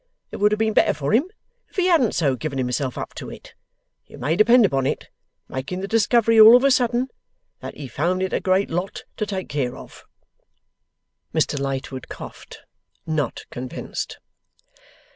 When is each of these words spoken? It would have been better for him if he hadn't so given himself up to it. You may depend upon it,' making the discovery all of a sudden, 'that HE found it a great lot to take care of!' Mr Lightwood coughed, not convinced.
It 0.31 0.37
would 0.37 0.51
have 0.51 0.57
been 0.57 0.73
better 0.73 0.95
for 0.95 1.13
him 1.13 1.29
if 1.69 1.75
he 1.75 1.85
hadn't 1.85 2.13
so 2.15 2.35
given 2.35 2.57
himself 2.57 2.97
up 2.97 3.13
to 3.13 3.29
it. 3.29 3.53
You 4.07 4.17
may 4.17 4.35
depend 4.35 4.65
upon 4.65 4.87
it,' 4.87 5.09
making 5.47 5.81
the 5.81 5.87
discovery 5.87 6.39
all 6.39 6.55
of 6.55 6.63
a 6.63 6.71
sudden, 6.71 7.09
'that 7.59 7.75
HE 7.77 7.87
found 7.89 8.23
it 8.23 8.33
a 8.33 8.39
great 8.39 8.71
lot 8.71 9.03
to 9.17 9.27
take 9.27 9.47
care 9.47 9.75
of!' 9.77 10.03
Mr 11.35 11.59
Lightwood 11.59 12.09
coughed, 12.09 12.61
not 13.05 13.45
convinced. 13.51 14.17